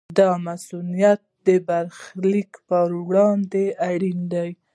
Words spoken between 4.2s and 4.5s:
دی.